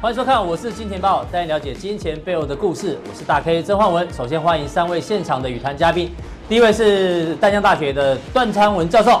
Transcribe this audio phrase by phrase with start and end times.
[0.00, 2.96] 欢迎收看，我是金钱豹，带你了解金钱背后的故事。
[3.10, 4.08] 我是大 K 曾焕文。
[4.12, 6.08] 首先欢迎三位现场的与谈嘉宾，
[6.48, 9.20] 第一位是淡江大学的段昌文教授，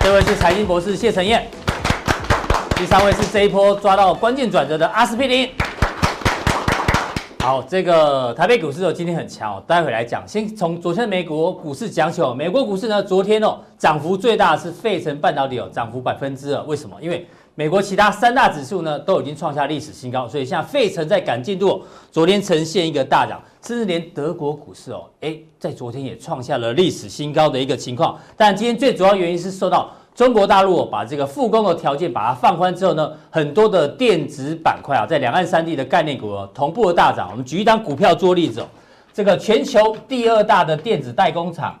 [0.00, 1.48] 这位是财经博士谢承彦，
[2.76, 5.48] 第三位是这一波抓到关键转折的阿司匹林。
[7.40, 10.22] 好，这个台北股市哦，今天很强哦，待会来讲。
[10.28, 12.34] 先从昨天美国股市讲起哦。
[12.34, 16.62] 美国股市呢，昨天哦，涨幅最大是费城半导体哦，涨幅百分之二。
[16.64, 16.94] 为什么？
[17.00, 28.18] 因为美国其他三大指数呢，都已经创下历史新高，所以像费城在赶进度，昨天呈现一个大涨，甚至连德国股市哦，诶，在昨天也创下了历史新高的一个情况。
[28.36, 29.90] 但今天最主要原因是受到。
[30.14, 37.30] 中国大陆把这个复工的条件把它放宽之后呢，很多的电子板块啊，在两岸三地的概念股同步的大涨。
[37.30, 38.66] 我们举一张股票做例子哦，
[39.14, 41.80] 这个全球第二大的电子代工厂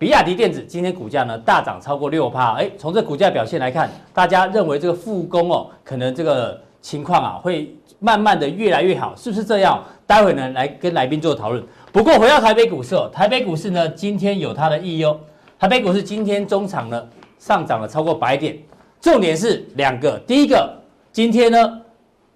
[0.00, 2.54] 比亚迪电子今天股价呢大涨超过六趴。
[2.54, 9.84] 哎，从这股价表现来看，大家认为这个复工哦，可能这个情况啊会慢慢的越来越好，是不是这样？
[10.06, 11.62] 待会呢来跟来宾做讨论。
[11.92, 15.20] 不过回到台北股市哦，台北股市呢今天有它的意义哦，
[15.58, 17.06] 台北股市今天中场呢。
[17.38, 18.54] 上涨了超过百点，
[19.00, 20.18] 重点是两个。
[20.26, 20.78] 第一个，
[21.10, 21.80] 今天呢，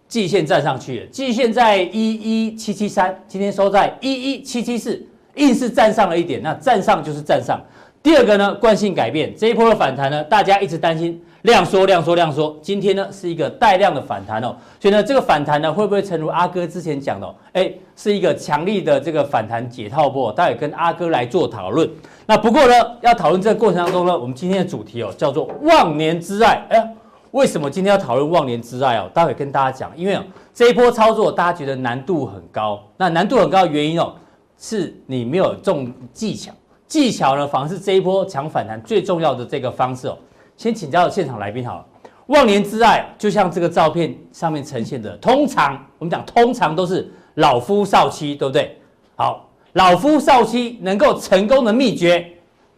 [0.09, 7.61] 季线站上去了，季线在一一七七三，今天收在一一七七四，硬是站上了一点，那站上就是站上。
[8.03, 20.31] 第二个呢，惯性改变，这一波的反弹呢，大家一直担心量缩、量缩、量缩，今天呢是一个带量的反弹哦，所以呢，这个反弹呢会不会诚如阿哥之前讲的，哦，哎，是一个强力的这个反弹解套波？
[20.31, 21.89] 待会跟阿哥来做讨论。
[22.27, 26.63] 那不过呢，要讨论这个过程当中呢，我们今天的主题哦叫做忘年之爱。
[26.69, 26.95] 哎，
[27.31, 29.11] 为什么今天要讨论忘年之爱哦？
[29.15, 30.19] 待会跟大家讲，因为
[30.53, 32.83] 这一波操作大家觉得难度很高。
[32.99, 34.15] 那难度很高的原因哦，
[34.59, 36.53] 是你没有中技巧。
[36.87, 40.17] 技巧呢，反而是这一波强反弹最重要的这个方式哦。
[40.57, 41.87] 先请教现场来宾好了。
[42.27, 48.79] 忘年之爱就像这个照片上面呈现的，通常我们讲通常都是老夫少妻，对不对？
[49.17, 49.51] 好。
[49.73, 52.25] 老夫少妻能够成功的秘诀，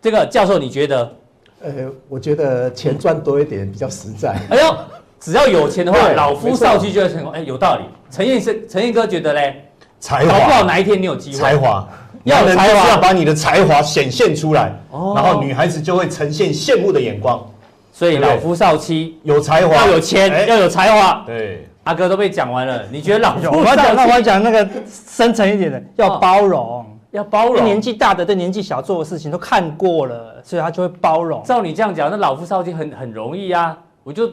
[0.00, 1.16] 这个教授你觉得？
[1.60, 4.34] 呃，我觉得钱赚多一点比较实在。
[4.48, 4.75] 哎呦，
[5.20, 7.31] 只要有钱的话，老夫少妻就会成功。
[7.32, 7.84] 哎，有道理。
[8.10, 9.66] 陈彦生，陈彦哥觉得嘞？
[10.00, 11.38] 才华，搞不好哪一天你有机会。
[11.38, 11.86] 才华，
[12.24, 17.44] 要才华，要把你的才华显现出来，哦，然后女孩子就会呈现羡慕的眼光。
[17.92, 21.22] 所以老夫少妻有才华，要有钱，要有才华。
[21.26, 21.66] 对。
[21.84, 23.56] 阿哥都被讲完了，你觉得老夫少妻？
[23.58, 27.64] 我要讲，那我要讲那个深层一点的，要包容，哦、要包容。
[27.64, 31.40] 年纪大的对年纪小做的事情都看过了，所以他就会包容。
[31.44, 34.26] 照你这样讲，那老夫少妻很很容易啊，我就，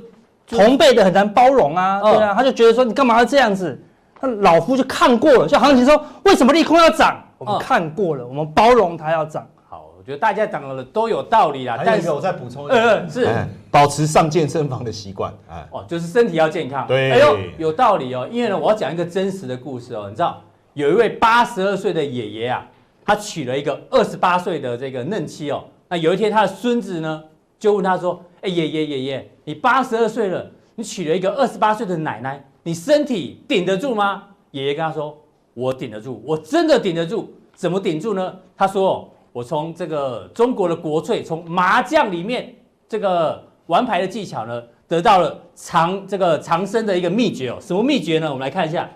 [0.47, 3.79] 就同辈的很难包容啊，对啊，他就觉得说你干嘛要这样子？
[4.23, 7.21] 他老夫就看过了，像行情说为什么利空要涨？
[7.37, 9.45] 我们看过了，我们包容它要涨。
[9.69, 13.27] 我觉得大家讲的都有道理啦，但是我再补充一个，是
[13.69, 15.33] 保持上健身房的习惯，
[15.71, 16.87] 哦，就是身体要健康。
[16.87, 18.27] 对，哎呦，有道理哦。
[18.31, 20.07] 因为呢，我要讲一个真实的故事哦。
[20.09, 20.41] 你知道，
[20.73, 22.65] 有一位八十二岁的爷爷啊，
[23.05, 25.63] 他娶了一个二十八岁的这个嫩妻哦。
[25.89, 27.23] 那有一天，他的孙子呢
[27.57, 35.17] 就问他说：“哎，爷爷爷爷，你八十二岁了，你娶了一个二十八岁的奶奶，你身体顶得住吗？”爷爷跟他说
[35.53, 37.31] ：“我顶得住，我真的顶得住。
[37.53, 39.09] 怎么顶住呢？”他说。
[39.33, 42.53] 我从这个中国的国粹，从麻将里面
[42.87, 47.57] 这个玩牌的技巧呢，得到了长这个长生的一个秘诀哦。
[47.59, 48.27] 什么秘诀呢？
[48.27, 48.87] 我们来看一下，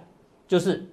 [0.47, 0.88] 就是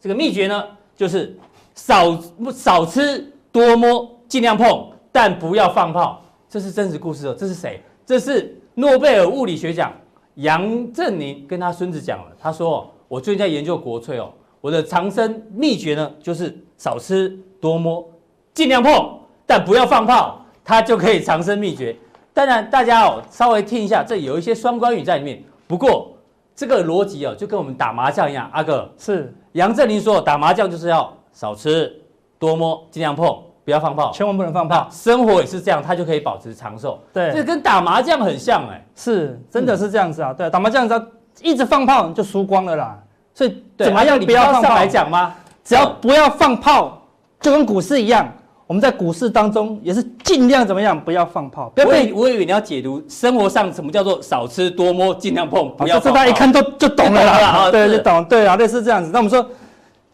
[0.00, 0.64] 这个秘诀呢，
[0.96, 1.36] 就是
[1.74, 2.18] 少
[2.50, 6.24] 少吃多摸，尽量碰，但不要放炮。
[6.48, 7.36] 这是真实故事哦。
[7.38, 7.82] 这是谁？
[8.06, 9.92] 这是诺贝尔物理学奖
[10.38, 12.32] 杨振宁跟他孙子讲了。
[12.38, 18.08] 他说：“我最近在研究国粹哦，我的长生秘诀呢，就是少吃。”多摸，
[18.54, 21.96] 尽量碰，但不要放炮，它就可以长生秘诀。
[22.32, 25.42] 当然，大家哦稍微听一下，这有一些双关语在里面。
[25.66, 26.12] 不过
[26.54, 28.48] 这个逻辑哦，就跟我们打麻将一样。
[28.52, 31.92] 阿哥是杨振宁说，打麻将就是要少吃
[32.38, 34.88] 多摸，尽量碰，不要放炮，千万不能放炮。
[34.90, 36.98] 生活也是这样，它就可以保持长寿。
[37.12, 40.32] 对，这跟打麻将很像哎，是真的是这样子啊。
[40.32, 41.06] 对，打麻将只要
[41.42, 42.98] 一直放炮就输光了啦。
[43.34, 44.18] 所以怎么样？
[44.18, 45.34] 你不要上来讲吗？
[45.62, 46.94] 只要不要放炮。
[47.42, 48.26] 就跟股市一样，
[48.66, 51.70] 我们在股市当中也是尽量怎么样，不要放炮。
[51.74, 56.00] 不要被我以为你要解读生活上什么叫做少吃多摸，尽量碰，不要。
[56.00, 59.10] 这大家一看都就懂了啦， 对，就懂，对啊，类似这样子。
[59.12, 59.46] 那我们说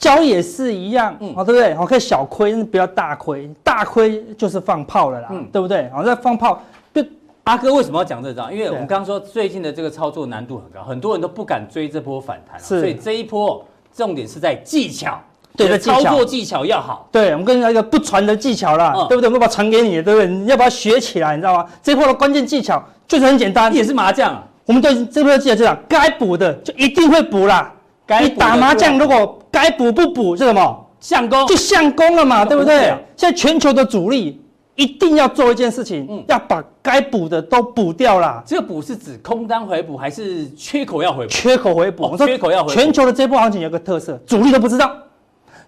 [0.05, 1.75] 交易也是一样，嗯，对不对？
[1.75, 5.89] 好，可以小亏，但是不要大亏，大亏就是放炮了啦，嗯，对不对？
[5.89, 6.63] 好，在放炮，
[6.93, 7.03] 就
[7.45, 8.51] 阿哥为什么要讲这招？
[8.51, 13.65] 因为我们刚刚说最近的这个操作难度很高，很多人都不敢追这波反弹，所以这一波
[13.95, 15.19] 重点是在技巧。
[15.57, 17.09] 对的，操作技巧要好。
[17.11, 19.31] 对，我们跟你讲一个不传的技巧啦，嗯、对不对？
[19.31, 20.27] 我把它传给你，对不对？
[20.27, 21.67] 你要把它学起来，你知道吗？
[21.83, 27.73] 这一波的关键技巧就是很简单，也是麻将，我们对这波技巧就讲，该补的就一定会补啦。
[28.07, 30.81] 该你打麻将如果该补不补是什么？
[31.01, 32.95] 相公就相公了嘛，对不对？
[33.17, 34.41] 现在全球的主力
[34.75, 38.43] 一定要做一件事情，嗯要把该补的都补掉啦。
[38.47, 41.31] 这个补是指空单回补，还是缺口要回补？
[41.31, 44.91] 缺口回补，哦我说缺口要回补全球的这波行情有个特色，主力都不知道，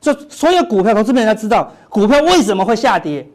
[0.01, 3.29] 所以所有股票投资人家知道股票为什么会下跌，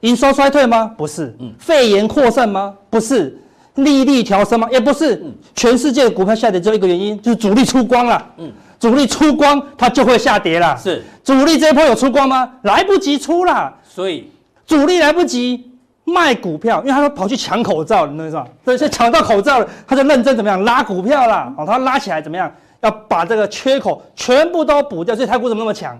[0.00, 0.92] 营收衰退吗？
[0.96, 2.74] 不是，嗯肺炎扩散吗？
[2.90, 3.38] 不是，
[3.76, 4.68] 利率调升吗？
[4.70, 8.24] 也不是，嗯全世界的股票下跌只有一个原因，就是主力出光了。
[8.38, 10.76] 嗯主力出光，它就会下跌了。
[10.76, 12.50] 是，主力这一波有出光吗？
[12.62, 14.30] 来不及出啦，所以
[14.66, 15.70] 主力来不及
[16.04, 18.46] 卖股票，因为他说跑去抢口罩，你懂我意思吧？
[18.62, 21.50] 对，所以抢到口罩了，他就认真怎么样拉股票啦？
[21.56, 22.52] 哦，他拉起来怎么样？
[22.82, 25.98] 要把这个缺口全部都补掉，所以台股怎么那么强？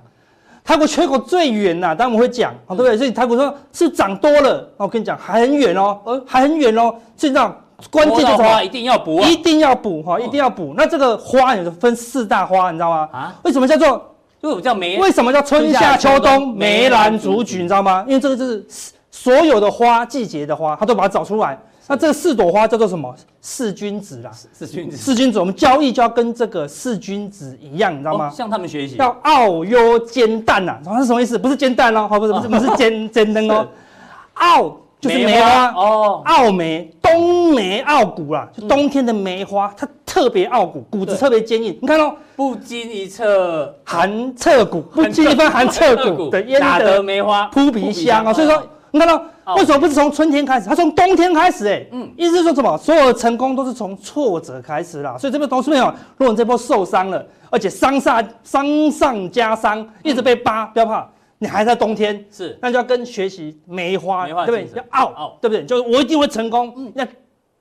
[0.64, 2.96] 台股缺口最远呐，当然我们会讲，哦，对不对？
[2.96, 7.54] 所以泰国说是涨多了，那我跟你讲还很远哦，呃，还很远哦，所以这样
[7.90, 8.48] 关键就是什么？
[8.48, 9.28] 花一定要补啊！
[9.28, 10.72] 一定要补哈，一定要补。
[10.74, 13.08] 那这个花有分四大花，你知道吗？
[13.12, 14.10] 啊为什么叫做？
[14.40, 14.98] 为什么叫梅？
[14.98, 17.58] 为什么叫春夏秋冬梅兰竹菊？
[17.58, 18.02] 你知道吗？
[18.08, 18.66] 因为这个就是
[19.10, 21.58] 所有的花季节的花，它都把它找出来。
[21.86, 23.14] 那这四朵花叫做什么？
[23.40, 24.30] 四君子啦。
[24.52, 28.28] 四君子，四君子，我们交易就要跟这个四君子一样，你知道吗？
[28.28, 28.96] 哦向他们学习。
[28.96, 31.38] 要傲优煎蛋呐，它是什么意思？
[31.38, 33.68] 不是煎蛋哦，好，不是不是不是煎煎灯哦，
[34.34, 35.66] 傲就是梅花。
[35.72, 41.78] 哦，傲梅，冬梅傲骨啦，就冬天的梅花，它特别傲骨，骨子特别坚硬。
[41.82, 43.74] 你看哦，不经一侧。
[43.84, 46.30] 寒彻骨，不经一番寒彻骨。
[46.30, 47.46] 的烟打得的梅花？
[47.48, 48.32] 扑鼻香啊。
[48.32, 51.66] 所以说，你看到哦为什么不是从春天开始，它从冬天开始？
[51.68, 52.76] 哎，嗯意思是说什么？
[52.78, 55.16] 所有的成功都是从挫折开始啦。
[55.18, 61.06] 所以这边同事朋友，如果你这波受伤了，而且伤上伤上加伤，一直被扒，不要怕，
[61.38, 62.24] 你还在冬天。
[62.30, 64.78] 是那就要跟学习梅花，梅花对不对？
[64.78, 65.64] 要傲，傲对不对？
[65.64, 67.06] 就是我一定会成功，嗯要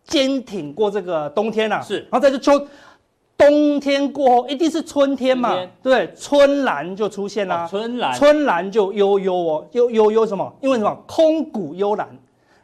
[0.05, 1.81] 坚挺过这个冬天啊。
[1.81, 2.53] 是然后在这秋
[3.47, 6.13] 冬天过后，一定是春天嘛，天对？
[6.15, 10.51] 春兰就出现啦、哦春兰春兰就悠悠哦，悠悠悠什么？
[10.61, 10.95] 因为什么？
[11.07, 12.07] 空谷幽兰。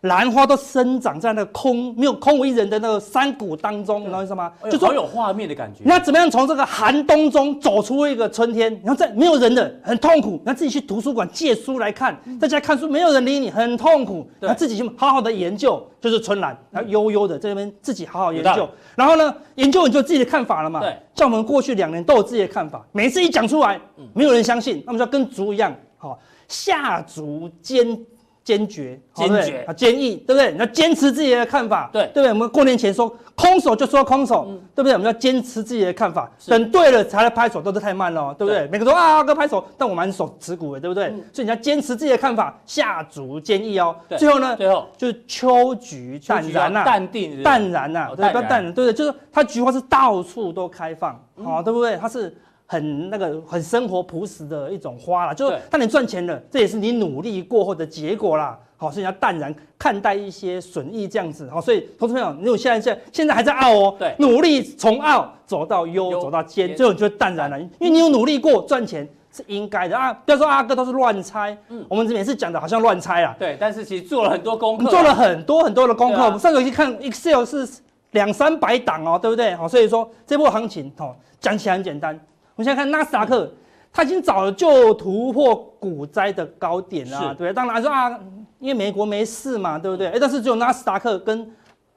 [0.01, 4.51] 兰花都生长在那个空没有空无一人的那个山谷当中，你知道意思吗？
[4.61, 5.83] 哎就是好有画面的感觉。
[5.83, 8.71] 你要怎么样从这个寒冬中走出一个春天？
[8.83, 14.29] 然后在没有人的很痛苦，然后自己去图书馆借书来看，在家看书没有人理你，很痛苦。
[14.39, 18.69] 对然后自己去好好的研究，就是春兰，然后悠悠的在那边自己好好研究。
[18.95, 20.79] 然后呢，研究你就自己的看法了嘛。
[20.79, 23.79] 对，像我们过去两年都有自己的看法，每次一讲出来，
[24.13, 26.17] 没有人相信，那么就要跟竹一样，好
[26.47, 27.99] 下竹坚。
[28.43, 30.51] 坚决，好坚决啊，坚毅，对不对？
[30.51, 32.29] 你要坚持自己的看法，对对不对？
[32.29, 34.93] 我们过年前说空手就说空手，对不对？
[34.93, 38.61] 我们要坚持自己的看法，等对了才来拍手，都是太慢了哦，对不对？
[38.61, 41.05] 对每个都啊哥拍手，但我蛮手持股的，对不对？
[41.05, 43.95] 嗯所以你要坚持自己的看法，下足坚毅哦。
[44.17, 48.93] 最后呢，最后就是秋菊淡然呐，淡定淡然呐，对，要淡然，对不对？
[48.93, 51.95] 就是它菊花是到处都开放，嗯好，对不对？
[51.97, 52.35] 它是。
[52.71, 58.55] 很那个很生活朴实的一种花啦，就是对当你赚钱了，这也是你努力过后的结果啦。
[58.77, 61.49] 好，所以你要淡然看待一些损益这样子。
[61.49, 70.13] 好，所以投资朋友，你如果现在现在现在还在傲哦，对努力从傲走到优，走到尖，最后你就会淡然了，因为你有努力过赚钱是应该的啊。
[70.13, 76.23] 不要说阿哥都是乱猜，嗯我们每次讲的好像乱猜啦，对，但是其实做了很多功课啊，做了很多很多的功课。
[76.23, 77.67] 我们上个月看 Excel 是
[78.11, 79.55] 两三百档哦，对不对？
[79.55, 82.17] 好，所以说这波行情哦，讲起来很简单。
[82.59, 83.49] 我们现在看纳斯达克，
[83.89, 87.53] 它已经早就突破股灾的高点了啊，是对？
[87.53, 88.19] 当然说啊，
[88.59, 90.07] 因为美国没事嘛，对不对？
[90.07, 91.49] 哎，但是只有纳斯达克跟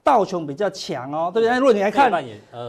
[0.04, 1.59] 道琼比较强哦，对不对？
[1.59, 2.09] 如果你来看，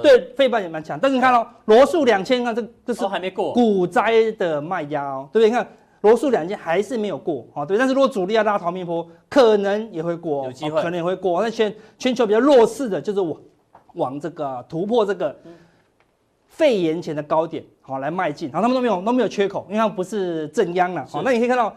[0.01, 5.49] 对，费半也蛮强，但是你看哦，罗素两千，看这这是都还没过，股灾的卖压哦，对不对？
[5.51, 5.67] 你看
[6.01, 7.77] 罗素两千还是没有过哦，对。
[7.77, 11.43] 但是如果主力要拉逃命坡，可能也会过、哦，有机会哦可能也会过。
[11.43, 13.37] 那全全球比较弱势的，就是往
[13.93, 15.35] 往这个突破这个
[16.55, 18.47] 肺炎前的高点，好、来迈进。
[18.53, 21.03] 然后他们都没有都没有缺口，因为他们不是正央了。
[21.09, 21.75] 好、是那你可以看到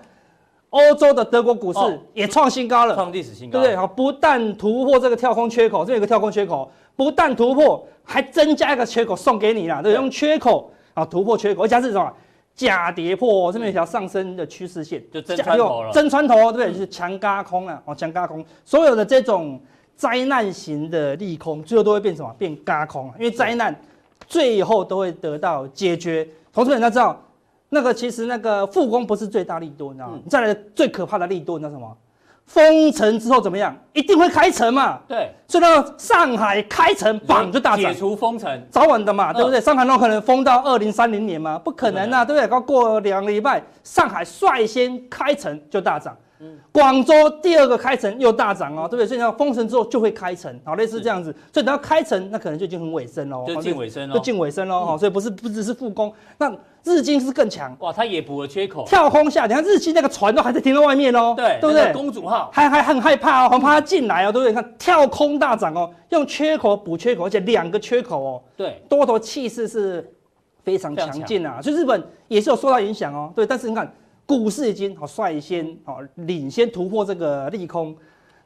[0.68, 2.94] 欧洲的德国股市哦也创新高了。
[2.94, 3.76] 创历史新高，对不对？
[3.76, 12.12] 好，不但突破这个跳空缺口，这边有个跳空缺口，不但突破，还增加一个缺口送给你啦，对用缺口啊突破缺口，而且是什么？
[12.54, 16.72] 假跌破，这边有一条上升的趋势线，就真穿头了真穿头，对不对？
[16.72, 19.60] 就是强加空啊，哦，强加空，所有的这种
[19.94, 22.34] 灾难型的利空，最后都会变什么？
[22.38, 23.78] 变加空啊，因为灾难
[24.26, 26.26] 最后都会得到解决。
[26.52, 27.20] 投资人要知道，
[27.68, 30.18] 那个其实那个复工不是最大力度，你知道吗？
[30.28, 31.96] 再来最可怕的力度，你知道什么？
[32.46, 33.76] 封城之后怎么样？
[33.92, 35.00] 一定会开城嘛。
[35.08, 39.60] 对，所以呢，上海开城，榜就大涨，解除封城，早晚的嘛，对不对？
[39.60, 41.58] 上海那可能封到二零三零年吗？
[41.58, 42.46] 不可能啊，对不对？
[42.46, 46.16] 刚过两个礼拜，上海率先开城就大涨。
[46.70, 49.06] 广州第二个开城又大涨哦，对不对？
[49.06, 51.34] 所以你要封城之后就会开城，好，类似这样子。
[51.52, 54.84] 所以等到开城，那可能就已经很尾声喽，就近尾声喽，就近尾声喽。
[54.84, 57.74] 哈，所以不是不只是复工，那日经是更强。
[57.80, 61.92] 哇，它也补了缺口，跳空下，你看日经那个船都还在停在外面哦，对，对不对？
[61.92, 64.50] 公主号还还很害怕哦，很怕它进来哦，对不对？
[64.50, 70.06] 你看跳空大涨哦，用缺口补缺口，而且两个缺口哦，对，多头气势是
[70.62, 71.62] 非常强劲啊。
[71.62, 73.90] 所以日本也是有受到影响哦，对，但是你看。
[74.26, 77.96] 股市已经好率先好领先突破这个利空，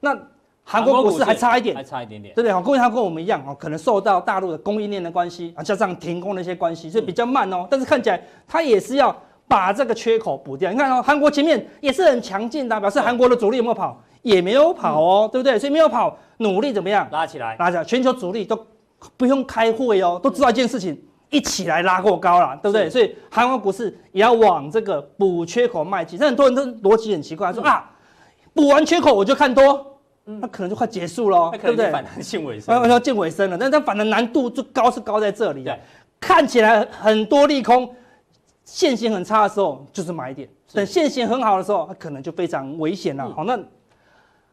[0.00, 0.16] 那
[0.62, 2.52] 韩国股市还差一点，还差一点点，对不对？
[2.52, 7.66] 好，各位他跟我们一样哦，可能受到大陆的供应链的关系啊，加上停工的一些关系，所以比较慢哦。
[7.70, 9.14] 但是看起来它也是要
[9.48, 10.70] 把这个缺口补掉。
[10.70, 14.00] 你看哦，韩国前面也是很强劲的，表示韩国的主力有没有跑？
[14.22, 15.58] 也没有跑哦，对不对？
[15.58, 17.08] 所以没有跑，努力怎么样？
[17.10, 18.66] 拉起来，拉起来，全球主力都
[19.16, 21.02] 不用开会哦，都知道一件事情。
[21.30, 22.90] 一起来拉过高了，对不对？
[22.90, 26.18] 所以韩国股市也要往这个补缺口迈进。
[26.18, 27.88] 那很多人都逻辑很奇怪，说啊，
[28.52, 31.90] 补完缺口我就看多，那可能就快结束了，对不对？
[31.90, 33.56] 反弹近尾声，要见尾声了。
[33.56, 35.64] 但它反弹难度就高，是高在这里。
[36.18, 37.94] 看起来很多利空，
[38.64, 43.32] 线型很差的时候就是买点，等线型很好的时候，它可能就非常危险了。
[43.34, 43.58] 好，那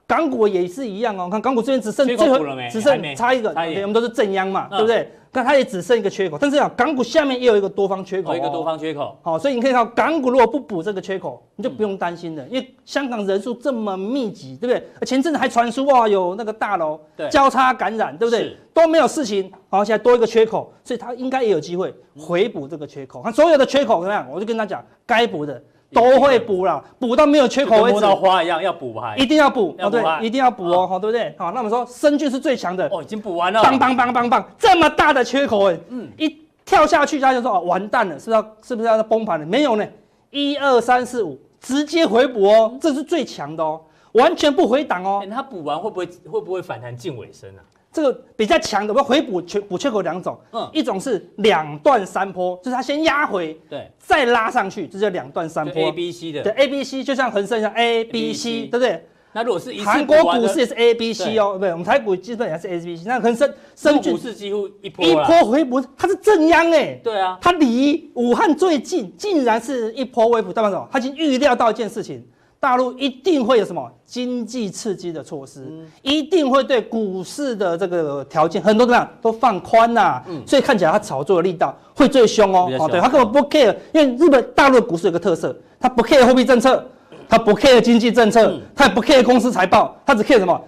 [0.08, 1.28] 港股也是一样哦。
[1.30, 2.40] 看港股这边只剩最后
[2.72, 5.12] 只剩差一个，对，我们都是正央嘛，对不对？
[5.34, 15.06] 那它也只剩一个缺口，但是啊，港股下面也有一个多方缺口，有一个多方缺口，好，所以你可以看到港股如果不补这个缺口，你就不用担心了，因为香港人数这么密集，对不对？
[15.06, 17.00] 前阵子还传出哇有那个大楼
[17.30, 18.58] 交叉感染，对不对？
[18.74, 23.22] 都没有事情，好，现在多一个缺口，所以它应该也有机会回补这个缺口。
[23.22, 24.26] 看所有的缺口怎么样？
[24.32, 25.62] 我就跟他讲，该补的。
[25.94, 27.92] 都会补了，补到没有缺口为止。
[27.92, 31.34] 摸到花一样要补还，一定要补哦，对，一定要补哦，好，对不对？
[31.38, 39.46] 好，那我们说深圳是最强的，哦，已经补完了，棒棒棒棒棒，这么大的缺口哎，嗯，一跳下去他就说哦，完蛋了，是要是不是要崩盘了？
[39.46, 39.88] 没有呢，
[40.30, 43.80] 一二三四五，直接回补哦，这是最强的哦，
[44.12, 45.24] 完全不回档哦。
[45.32, 47.64] 它补完会不会会不会反弹近尾声啊？
[47.98, 55.82] 这个比较强的，我回补缺补缺口两种，嗯，一种是两段三坡，就是它先压回，对，再拉上去，这叫两段三坡。
[55.82, 59.04] A B C 的，对，A B C 就像恒生一样，A B C，对不对？
[59.34, 63.04] 那如果是韩国股市也是 A B C 哦，对，我们台股基本也是 A B C。
[63.08, 70.88] 那恒生深圳股市几乎一波一波回补，它是正央哎，对啊，它离武汉最近，竟然是一波回补，代表什么？
[70.92, 72.24] 它已经预料到一件事情。
[72.60, 82.68] 大陆一定会有什么经济刺激的措施，嗯、一定会对股市的这个条件很多怎么样都放宽呐、啊，嗯、所以看起来它炒作的力道会最凶哦。
[82.80, 86.84] 哦，对，它根本不 care，因为日本大陆的股市有个特色，它不 care 货币政策，
[87.30, 90.60] 它不 care 经济政策，它也不 care 公司财报，它只 care 什么？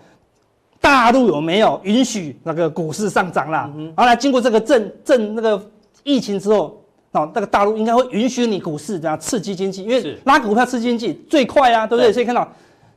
[0.80, 3.70] 大陆有没有允许那个股市上涨啦？
[3.76, 5.60] 然后来经过这个政政那个
[6.04, 6.76] 疫情之后。
[7.12, 12.14] 哦，那个大陆应该会允许你股市这样刺激经济，因为拉股票刺激经济最快啊，对不对？
[12.14, 12.48] 所以看到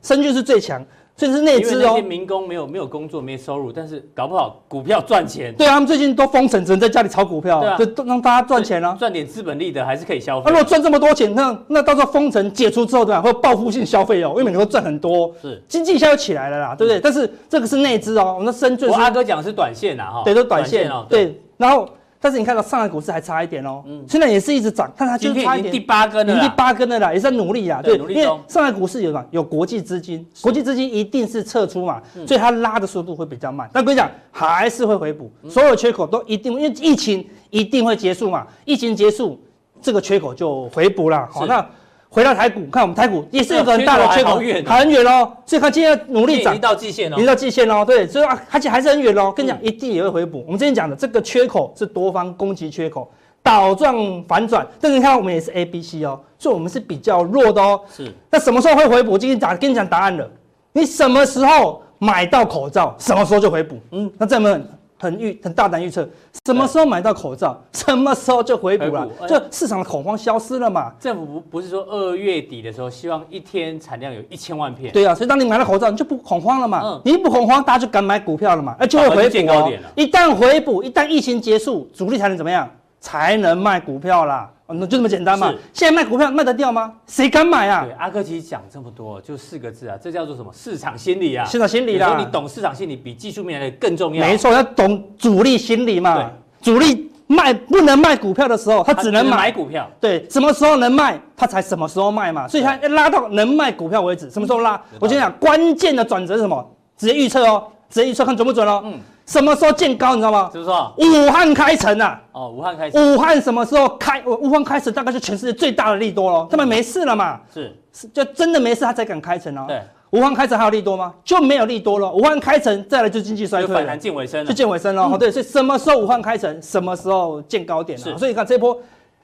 [0.03, 0.85] 深圳是最强，
[1.17, 1.89] 所以是内资哦。
[1.89, 5.51] 那些民工没有没有工作没收入，但是搞不好股票赚钱。
[5.55, 10.43] 对啊，他们最近都封城，只能在家里炒股票，对，就让大家赚钱啊，赚点资本利得还是可以消费。
[10.45, 13.19] 那如果赚这么多钱，那那到时候封城解除之后，对吧？
[13.19, 16.99] 会报复性消费哦，因为每个都赚很多，是经济一下就起来了啦，对不对？
[16.99, 18.87] 但是这个是内资哦，我们深圳。
[18.91, 21.89] 我阿哥讲的是短线啊，哈，对，都短线哦，对，然后。
[22.23, 29.25] 但是你看到上海股市还差一点哦，嗯，现在也是一直涨，但它就差一点，第八根了，第八根了啦，也是在努力啊，对，因为上海股市有什么？
[29.31, 33.69] 有国际资金，国际资金一定是撤出嘛，所以它拉的速度会比较慢。
[33.73, 39.37] 但跟你讲，还是会回补，所有缺口都一定，因为疫情一定会结束嘛，疫情结束，
[39.81, 41.27] 这个缺口就回补了。
[41.29, 41.65] 好，那。
[42.13, 45.31] 回到台股，看我们台股也是有个很大的缺口，很远哦。
[45.47, 49.33] 所以看今天努力涨，一到季线哦，一到季线哦，对，所以啊，而且还是很远哦。
[49.35, 50.43] 跟你讲，一定也会回补。
[50.45, 54.63] 我们之前讲的这个缺口是多方攻击缺口，倒状反转。
[54.79, 57.81] 但是你看，我们也是 A、B、C 哦，所以我们是比较弱的哦。
[57.91, 58.13] 是。
[58.29, 59.17] 那什么时候会回补？
[59.17, 60.29] 今天讲，跟你讲答案了。
[60.71, 63.79] 你什么时候买到口罩，什么时候就回补。
[63.89, 64.61] 嗯，那这么。
[65.03, 66.07] 很预很大胆预测，
[66.45, 70.93] 什么时候买到口罩，什么时候就回补了，就市场的恐慌消失了嘛。
[70.97, 74.93] 政府不不是说二月底的时候，希望一天产量有一千万片。
[74.93, 76.81] 对啊，所以当你买了口罩，你就不恐慌了嘛。
[76.83, 79.71] 嗯，你一不恐慌，大家就敢买股票了嘛，而就会回补哦。
[79.95, 82.69] 一旦回补，一旦疫情结束，主力才能怎么样？
[83.01, 84.49] 才能卖股票啦。
[84.67, 85.51] 那就这么简单嘛？
[85.51, 86.93] 是现在卖股票卖得掉吗？
[87.05, 87.83] 谁敢买啊？
[87.83, 90.51] 对，阿哥其实讲这么多，就四个字啊，这叫做什么？
[90.53, 91.45] 市场心理啊！
[91.45, 92.15] 市场心理啦！
[92.17, 94.25] 你懂市场心理比技术面来的更重要。
[94.25, 96.15] 没错，要懂主力心理嘛。
[96.15, 96.25] 对
[96.61, 99.89] 主力卖不能卖股票的时候，他只能买，买股票。
[99.99, 102.47] 对，什么时候能卖，他才什么时候卖嘛。
[102.47, 104.81] 所以他拉到能卖股票为止，什么时候拉？
[104.99, 106.65] 我跟你讲，关键的转折是什么？
[106.95, 107.67] 直接预测哦。
[107.93, 108.81] 这一算看准不准喽？
[108.85, 110.15] 嗯，什么时候见高？
[110.15, 110.49] 你知道吗？
[110.51, 112.19] 就是说武汉开城啊！
[112.31, 113.13] 哦，武汉开城。
[113.13, 114.19] 武汉什么时候开？
[114.25, 116.47] 武汉开城大概是全世界最大的利多喽。
[116.49, 117.39] 他们没事了嘛？
[117.53, 119.65] 是是，就真的没事，他才敢开城哦。
[119.67, 121.13] 对，武汉开城还有利多吗？
[121.23, 122.11] 就没有利多了。
[122.11, 125.03] 武汉开城再来就经济衰退，反弹见尾声了，就见尾声了。
[125.03, 127.95] 哦，对，所以什么时候武汉开城，什么时候见高点？
[127.95, 128.75] 是，所以你看这波。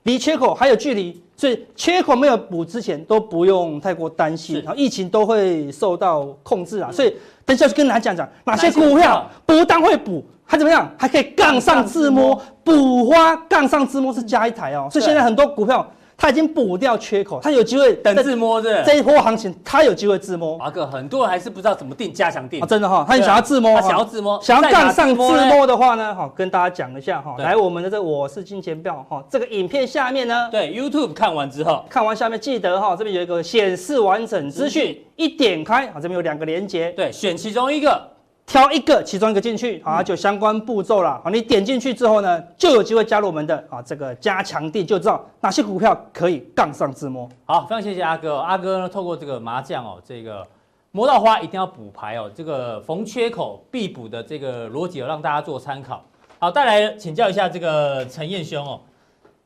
[0.04, 6.90] 离缺口还有距离，所以缺口没有补之前都不用太过担心，然后疫情都会受到控制啊。
[6.90, 7.14] 所以
[7.50, 14.88] 等下去跟大家讲讲哪些股票不但会补，还怎么样，还可以杠上自摸，补花杠上自摸是加一台哦。
[14.92, 15.86] 所以现在很多股票。
[16.20, 20.58] 它已经补掉缺口，它有机会等自摸是，这一波行情，它有机会自摸。
[20.58, 38.19] 华哥，很多人还是不知道怎么定加强定，真的哈，他想要自摸，他想要自摸，想要杠上自摸的话呢，哈，跟大家讲一下哈，来我们的这我是金钱豹哈，这个影片下面呢，对 YouTube 看完之后，看完下面记得哈，这边有一个显示完整资讯，一点开啊，这边有两个连接，对，选其中一个。
[38.50, 41.22] 挑一个，其中一个进去，好，就相关步骤了。
[41.24, 47.30] 好，你点进去之后呢，就有机会加入我们的啊这个加强地，就知道哪些股票可以杠上自摸。
[47.46, 48.38] 好，非常谢谢阿哥。
[48.38, 50.44] 阿哥呢，透过这个麻将哦，这个
[50.90, 56.04] 摸到花一定要补牌哦，这个逢缺口必补的这个逻辑，让大家做参考。
[56.40, 58.82] 好，再来请教一下这个陈彦兄哦。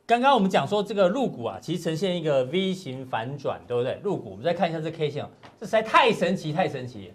[0.06, 4.00] 刚刚我们讲说这个入股啊，其实呈现一个 V 型反转，对不对？
[4.02, 5.28] 入股，我们再看一下这 K 线哦，
[5.60, 7.12] 这实在太神奇，太神奇。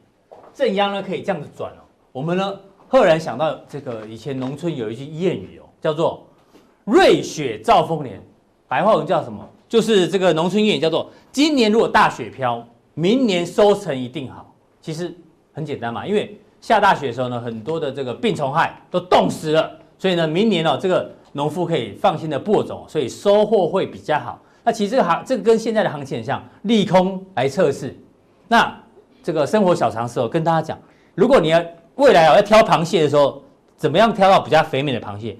[0.59, 6.27] 正央呢可以这样子转哦，我们呢赫然想到这个以前农村有一句谚语哦，叫做
[6.85, 8.21] “瑞雪兆丰年”，
[8.67, 9.49] 白话文叫什么？
[9.69, 14.53] 就是这个农村谚语叫做“今年如果大雪飘，明年收成一定好”。
[14.83, 15.15] 其实
[15.53, 24.41] 很简单嘛，因为下大雪的时候呢，很多的这个病虫害都冻死了，所以呢，明年哦这个农夫可以放心的播种，所以收获会比较好。
[24.65, 27.97] 那其实这个行这个跟现在的行情很像，利空来测试。
[28.49, 28.77] 那
[29.29, 30.79] 这个生活小常识哦，跟大家讲，
[31.15, 31.63] 如果你要
[31.97, 33.43] 未来要挑螃蟹的时候，
[33.77, 35.37] 怎么样挑到比较肥美的螃蟹？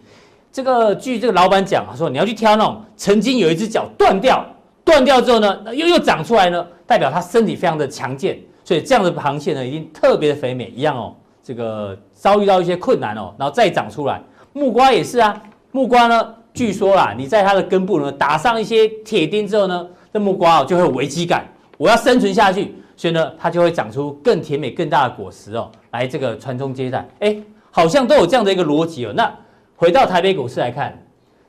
[0.53, 4.45] 这个据这个老板讲，他说你要去挑那种曾经有一只脚断掉，
[4.85, 11.15] 断掉之后呢，又又长出来呢，代表它身体非常的强健，所以这样的螃蟹呢，一定特别的肥美一样哦。
[11.43, 14.21] 这个遭遇到一些困难哦，然后再长出来。
[14.53, 21.49] 木瓜也是啊，木瓜呢，据说啦，你在它的根部呢打上一些铁钉之后呢，这木瓜哦就会有危机感，
[21.79, 22.75] 我要生存下去。
[22.99, 27.09] 所以呢，它就会长出更甜美、更大的果实哦，来这个传宗接代。
[27.21, 27.37] 哎，
[27.71, 29.13] 好像都有这样的一个逻辑哦。
[29.15, 29.33] 那
[29.77, 31.01] 回到台北股市来看，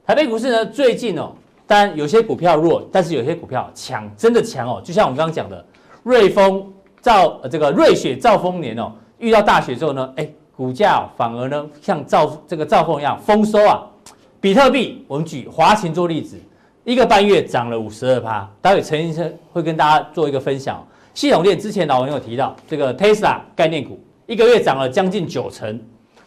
[0.05, 1.31] 台北股市呢，最近哦，
[1.65, 4.79] 当然有些股票弱，但是有些股票强，真的强哦。
[4.85, 5.65] 就像我们刚刚讲的，
[6.03, 13.81] 瑞丰兆这个瑞雪兆丰年哦，遇到大雪之后呢，哎，股价反而呢像兆这个兆丰一样丰收啊。
[14.39, 16.37] 比特币，我们举华勤做例子，
[16.83, 18.47] 一个半月涨了五十二趴。
[18.61, 20.85] 待会陈医生会跟大家做一个分享。
[21.13, 25.79] 系统链之前老王有提到这个 Tesla 概念股一个月涨了将近九成，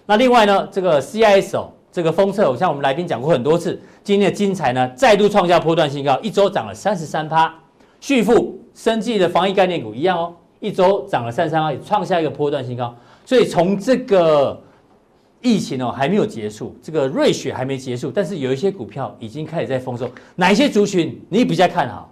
[0.07, 7.55] 那另外呢，这个 CIS 哦，这个封测，我像我们来宾讲过很多次，今天的精彩呢再度创下波段新高，一周涨了三十三趴。
[8.01, 12.92] 旭富生技的防疫概念股一样哦，一周涨了三十三趴，也创下一个波段新高。
[13.25, 14.61] 所以从这个
[15.40, 22.12] 疫情哦还没有结束，这个瑞雪还没结束，但是有一些股票已经开始在丰收，哪一些族群你比较看好？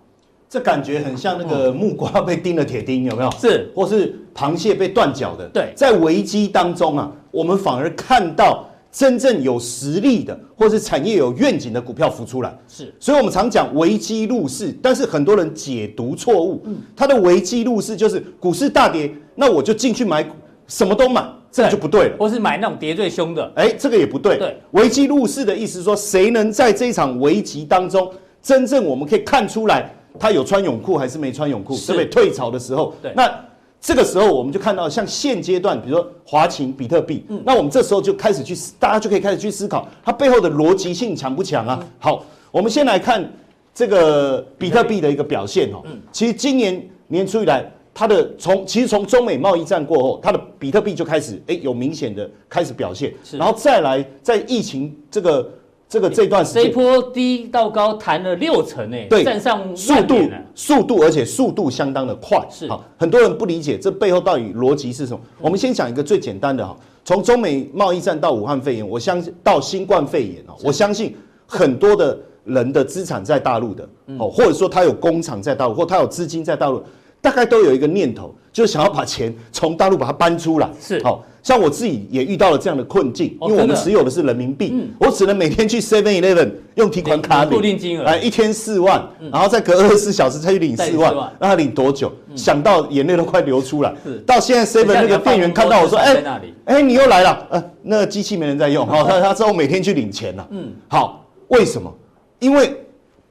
[0.51, 3.31] 这感觉很像那个木瓜被钉了铁钉，有没有？
[3.39, 5.49] 是，或是螃蟹被断脚的。
[5.51, 12.53] 对，在危机当中啊，我们反而看到真正有实力的，或是产业有愿景的股票浮出来。
[12.67, 16.61] 是，所以我们常讲危机入市，但是很多人解读错误。
[16.65, 20.29] 嗯，它的危机入市就是股市大跌，那我就进去买，
[20.67, 22.17] 什么都买，这个就不对了。
[22.19, 24.37] 或是买那种跌最凶的，哎，这个也不对。
[24.37, 29.95] 对，危机入市的意思是说，谁能在这一场危机当中，真正我们可以看出来。
[30.19, 31.77] 他有穿泳裤还是没穿泳裤？
[31.77, 32.95] 是不对退潮的时候？
[33.01, 33.33] 对，那
[33.81, 41.79] 这个时候我们就看到，像现阶段，比如说华勤、比特币，嗯，那我们这时候就开始去，大家就可以开始去思考，它背后的逻辑性强不强啊？
[41.81, 43.33] 嗯、好，我们先来看
[43.75, 45.81] 这个比特币的一个表现哦。
[45.85, 55.49] 嗯，其实今年年初以来，它的从其实从中美贸易战过后，它的比特币就开始哎有明显的开始表现，然后再来在疫情这个。
[55.91, 60.15] 这个这段时间，这波低到高弹了六成诶，对，站上速度
[60.55, 62.69] 速度，而且速度相当的快，是。
[62.69, 65.21] 好，很多人不理解这背后到底逻辑是什么。
[65.41, 73.83] 我们先讲一个最简单的哈，从中美贸易战到武汉肺炎，我相信到新冠肺炎哦，我相信很多的人的资产在大陆的
[74.17, 76.81] 哦，或者说他有工厂在大陆，或他有资金在大陆，
[77.21, 80.71] 大概都有一个念头，就是想要把钱从大陆把它搬出来。
[80.81, 92.13] 是，好像我自己也遇到了这样的困境，因为我们持有的是人民币，我只能每天去 Seven Eleven 用提款卡领固定金额，哎，一天四万，然后再隔二十四小时再去领四万，让他领多久？
[92.35, 93.95] 想到眼泪都快流出来。
[94.27, 100.47] 到现在 Seven 那个店员看到我说，哎，哎，你又来了，呃，那个机器没人在用，好，他他之后每天去领钱了。
[100.51, 101.93] 嗯，好，为什么？
[102.39, 102.77] 因为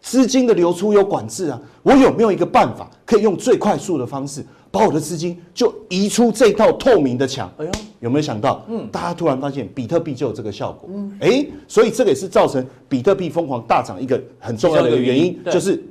[0.02, 7.52] 资金的流出有管制啊，我有没有一个办法可以用最快速的方式把我的资金就移出这套透明的墙？
[7.58, 8.64] 哎呦，有没有想到？
[8.68, 10.90] 嗯，大家突然发现比特币就有这个效果。
[10.94, 15.84] 嗯，哎，所以这个也是造成比特币疯狂大涨一个很重要的一个原因，就是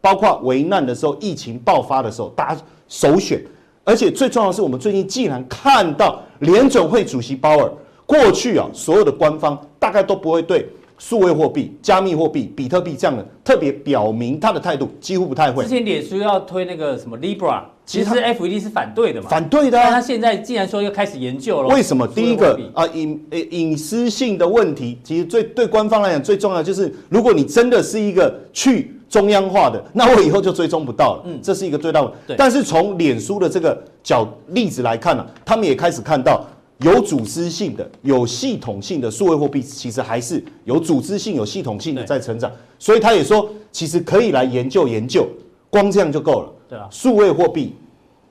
[0.00, 3.42] 包括危难的时候、疫情爆发的时候，大家首选。
[3.84, 7.72] 而且最重要的是，我们最近既然看到联准会主席鲍尔
[8.06, 10.68] 过去啊，所有的官方大概都不会对。
[10.98, 15.64] 数位货币、加密货币、比特币这样的特别表明他的态度，几乎不太会。
[15.64, 19.28] 之前脸书要推那个什么 Libra，其实 FED 是反对的嘛？
[19.28, 19.84] 反对的、啊。
[19.84, 22.06] 但他现在既然说要开始研究了，为什么？
[22.06, 31.22] 第一个啊，隐呃隐私性的问题，其实最对官方来讲最重要就是，如果你真的是一个去中央化的，那我以后就追踪不到了。
[31.26, 32.12] 嗯，这是一个最大的。
[32.26, 32.36] 对。
[32.36, 36.46] 但是从脸书的这个角例子来看呢、啊，他们也开始看到。
[36.78, 42.50] 有组织性的、有系统性的数位货币，其实还是有组织性、有系统性的在成长。
[42.76, 45.24] 所以他也说，其实可以来研究研究，
[45.70, 46.52] 光这样就够了。
[46.72, 47.74] 对啊，数位货币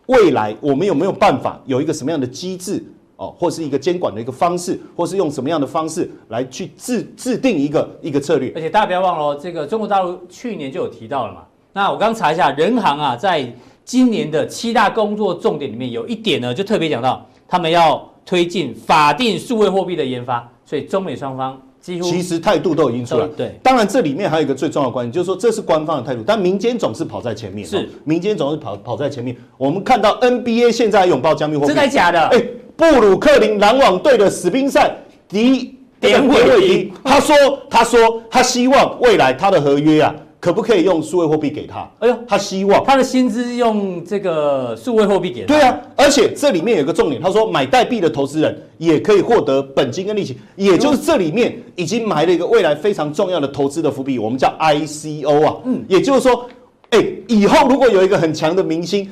[0.08, 2.84] 未来我们有没有办法有一个什么样的机制
[3.16, 8.52] 哦，或是一个监管的一个方式，或是用什么样的方式来去制制定一个一个策略？
[8.56, 11.44] 而且大家不要忘了，这个中国大陆去年就有提到了嘛。
[11.72, 13.48] 那我刚查一下，人行啊，在
[13.86, 18.10] 今年的七大工作重点里面有一点呢，就特别讲到他们要。
[18.24, 23.28] 推进法定数位货币的研发，所以中美双方几乎其实态度都已经出来。
[23.36, 27.68] 对，当然这里面还有一个最重要的关键，就是说这是官方的态度，但民间总是跑在前面。
[27.68, 29.36] 是，民间总是跑跑在前面。
[29.58, 32.20] 我们看到 NBA 现在拥抱加密货币，真的假的？
[32.28, 32.44] 哎，
[32.76, 34.96] 布鲁克林篮网队的史宾赛
[35.28, 37.36] 迪点韦迪，他说，
[37.70, 40.16] 他说他希望未来他的合约啊。
[40.42, 41.88] 可不可以用数位货币给他？
[42.00, 45.54] 哎呦，他希望他的薪资用这个数位货币给他。
[45.54, 55.56] 对啊，而且这里面有个重点，他说买代币的投资人也可以获得本金跟利息，也就是这里面已经埋了一个未来非常重要的投资的伏笔，我们叫 ICO 啊。
[55.66, 56.50] 嗯，也就是说，
[56.90, 59.08] 哎，以后如果有一个很强的明星，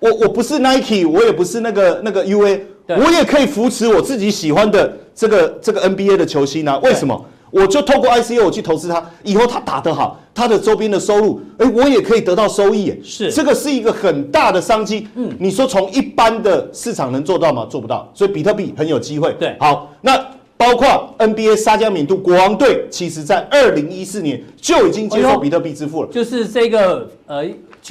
[0.00, 6.78] 我我不是 Nike，我也不是那个那个 UA，我也可以扶持我自己喜欢的这个这个 NBA 的球星啊？
[6.82, 7.24] 为什么？
[7.50, 15.08] 我就透过 ICO 我去投资它，以后它打得好，它的周边的收入，哎，我也可以得到收益，是这个是一个很大的商机。
[15.14, 17.66] 嗯，你说从一般的市场能做到吗？
[17.68, 19.34] 做不到，所以比特币很有机会。
[19.38, 20.18] 对，好，那
[20.56, 27.44] 包括 NBA 沙加缅度国王队，其实在二零一四年就已经接受比特币支付了，就是这个呃。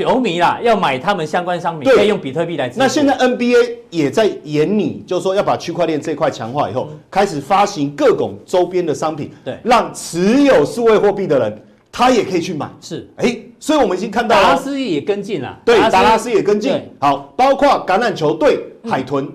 [0.06, 2.80] 球迷啦，要买他们相关商品，可以用比特币来支付。
[2.80, 12.70] 那现在 NBA 也在研拟，就是说要把区块链这块强化以后，开始发行各种周边的商品，对，让持有数位货币的人他也可以去买。
[12.80, 16.80] 是，哎，所以我们已经看到达拉斯也跟进了，对，达拉斯也跟进。
[17.00, 19.28] 好，包括橄榄球队海豚，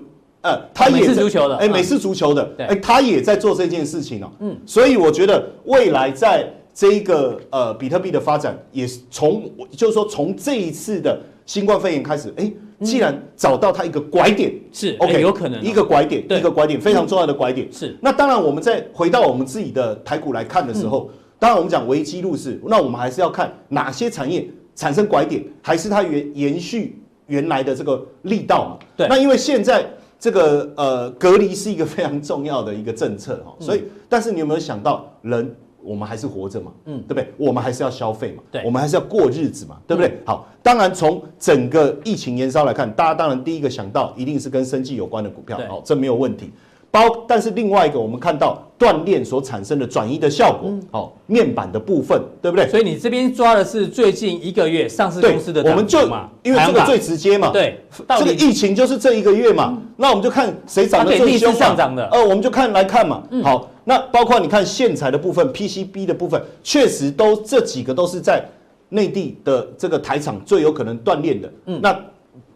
[0.43, 4.31] 呃，他也是足球的，哎，美式足球的，哎，他也在做这件事情哦。
[4.39, 6.47] 嗯，所以我觉得未来在。
[6.73, 17.71] 这一个呃，比特币的发展也是从，就是说从这一次的新冠肺炎开始，哎，既然找到它一个拐点，是 OK，有可能一个拐点，一个拐点非常重要的拐点。
[17.71, 17.95] 是。
[18.01, 28.85] 那当然，我们再回到我们自己的台股来看的时候，当然我们讲危机入市，那我们还是要看哪些产业产生拐点，还是它延延续原来的这个力道嘛？
[28.97, 29.07] 对。
[29.07, 29.87] 那因为现在
[30.19, 35.55] 这个呃隔离是一个非常重要的一个政策哈，所以但是你有没有想到人？
[35.83, 37.27] 我们还是活着嘛，嗯，对不对？
[37.37, 40.09] 我们还是要消费嘛，对，我们还是要过日子嘛，对不对？
[40.09, 46.51] 嗯、好，当然从整个疫情延烧来看，大家当然第一个想到一定是跟生计有关的股票，好，这没有问题。
[46.89, 52.67] 包，但是另外一个我们看到锻炼所产生的转移的效果，好，面板的部分，对不对？
[52.67, 56.01] 所以你这边抓的是最近一个月上市公司的，我们就
[56.43, 57.83] 因为这个最直接嘛，对，
[58.19, 63.67] 这个疫情就是这一个月嘛，那我们就看谁涨得最凶上涨的，呃，我们就看来看嘛，好。
[63.83, 68.43] 那包括你看线材的部分，PCB 的部分，确实都这几个都是在
[68.89, 71.51] 内地的这个台厂最有可能断链的。
[71.65, 71.97] 嗯，那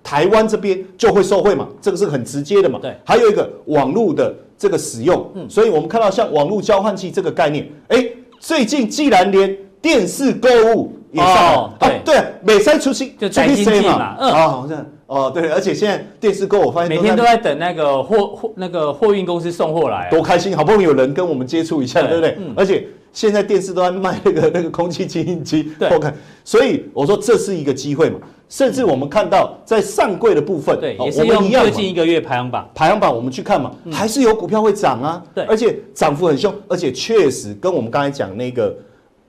[0.04, 2.80] 台湾这边就会受惠嘛，这个是很直接的嘛。
[2.82, 8.06] 对，还有一个网络的这个使用，嗯，所以我们看到像网络交换器这个概念，哎，
[8.40, 14.86] 最近既然连电视购物也上了，对，美赛出新就出新嘛，嗯，好像。
[15.08, 20.56] 哦，对，而且现在电视购，我发现每天都在等那个货货那个货运公司送货来，多开心！
[20.56, 22.38] 好不容易有人跟我们接触一下，对不对？
[22.56, 26.12] 而且现在电视都在卖那个那个空气清净机，对，OK，
[26.44, 28.20] 所以我说这是一个机会嘛。
[28.50, 32.70] 甚至我们看到在上柜的部分，对，哦也是用我们一样最近一个月排行榜。
[32.74, 38.74] 排行榜我们去看嘛，还是有股票会涨啊，对而且涨幅很凶，而且确实跟我们刚才讲那个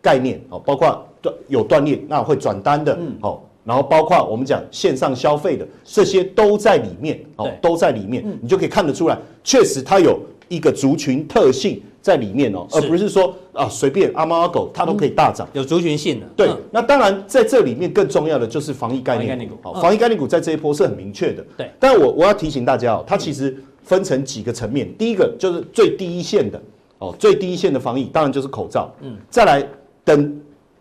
[0.01, 15.47] 概念哦，包括断有断裂，那会转单的，哦，然后包括我们讲线上消费的，这些都在里面，哦，都在里面，你就可以看得出来，确实它有一个族群特性在里面哦，而不是说啊随便阿猫阿狗它都可以大涨。
[15.53, 19.55] 有族群性的，对嗯，那当然在这里面更重要的就是防疫概念股。
[19.75, 21.45] 防疫概念股在这一波是很明确的。
[21.55, 24.91] 对，但我我要提醒大家哦，它其实分成几个层面。
[24.97, 26.59] 第一个就是最低一线的
[27.01, 28.91] 哦，最低一线的防疫当然就是口罩。
[29.03, 29.63] 嗯，再来
[30.03, 30.41] 等，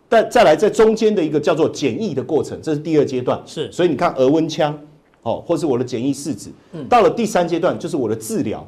[0.10, 3.42] 但再来在中间的一个叫做检疫的过程，这是第二阶段。
[3.46, 4.78] 是所以你看额温枪，
[5.24, 6.50] 哦，或是我的检疫试纸，
[6.88, 8.66] 到了第三阶段就是我的治疗，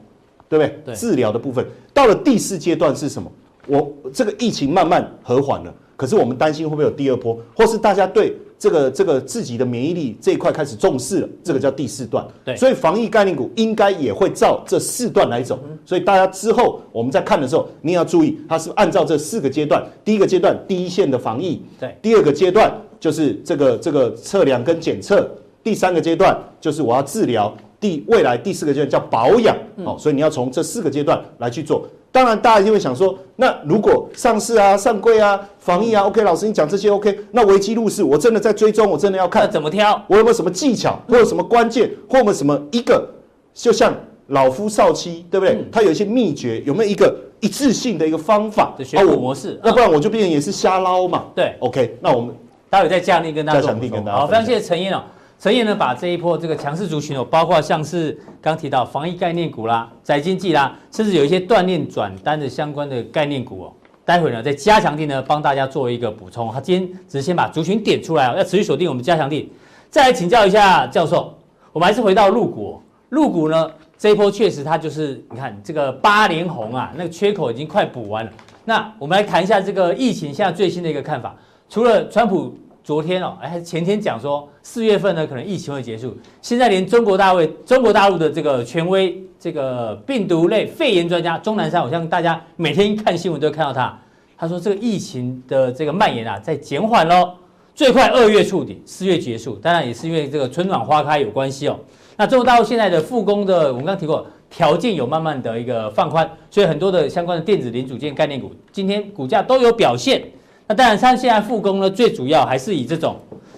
[0.49, 0.82] 对不对？
[0.86, 3.32] 对治疗的部分，到了第四阶段是什么？
[3.67, 12.28] 我这个疫情慢慢和缓了，可是我们担心会不会有第二波，或是大家对这个这个自己的免疫力这一块开始重视了，这个叫第四段。
[12.43, 15.58] 对所以防疫概念股应该也会照这四段来走。
[15.86, 19.82] 所以大家之后我们在看的时候，你也要注意，它是按照这四个阶段。
[20.04, 22.69] 第一个阶段第一线的防疫，对第二个阶段
[23.00, 25.26] 就是这个这个测量跟检测，
[25.63, 29.56] 第三个阶段就是我要治疗，第未来第四个阶段叫保养。
[29.86, 31.88] 好，所以你要从这四个阶段来去做。
[32.12, 40.02] 当然，大家就会想说，那如果上市啊、上柜啊、防疫啊，OK，老师你讲这些 OK，那危机入市，我真的在追踪，我真的要看，怎么挑？
[40.08, 43.08] 我有没有什么技巧，或有什么关键，或有没有什么一个，
[43.54, 43.93] 就像
[44.28, 45.63] 老夫少妻，对不对？
[45.72, 51.26] 他有一些秘诀，有没有一个一致性的一个方法的选股模式要不然我就变成也是瞎捞嘛。
[51.36, 52.36] 对，OK，那我们
[52.72, 55.04] 待会再加强力跟大家做加力补充好，跟大家好非常谢谢陈燕哦。
[55.39, 63.73] 陈燕呢，把这一波这个强势族群哦，包括像是刚提到防疫概念股啦、宅经济啦，甚至有一些锻炼转单的相关的概念股哦。
[64.04, 66.52] 待会呢，在加强地呢，帮大家做一个补充。
[66.52, 69.49] 他今天只是先把族群点出来哦，要持续锁定我们加强地。
[69.89, 71.34] 再来请教一下教授，
[71.71, 78.32] 我们还是回到陆股、哦，陆股呢这一波确实它就是你看这个八连红啊，那个缺口已经快补完了。
[78.65, 81.34] 那我们来谈一下这个疫情现在最新的一个看法，
[81.69, 82.54] 除了川普。
[82.89, 86.17] 昨天哦，哎，前天讲说四月份呢，可能疫情会结束。
[86.41, 93.95] 现在连中国大陆、中国大陆的这个权威这个病毒类肺炎专家钟南山，我相信大家每天看新闻都会看到他。
[94.36, 97.36] 他说这个疫情的这个蔓延啊，在减缓喽，
[97.75, 99.54] 最快二月触底，四月结束。
[99.58, 101.80] 当然也是因为这个春暖花开有关系哦。
[102.17, 110.23] 那中国大陆现在的复工的，我们刚提过，条件有慢慢的一个放宽，所以很多的相关的电子零组件概念股今天股价都有表现。
[110.69, 113.15] 那当然，它现在复工呢，最主要还是以这种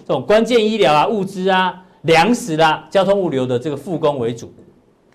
[0.07, 4.49] 这种关键医疗啊、物资啊、粮食、啊、交通物流的这个复工为主。